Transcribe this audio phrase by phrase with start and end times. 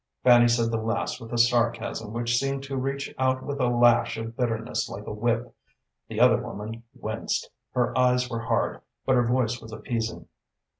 [0.23, 4.17] Fanny said the last with a sarcasm which seemed to reach out with a lash
[4.17, 5.55] of bitterness like a whip.
[6.07, 10.25] The other woman winced, her eyes were hard, but her voice was appeasing.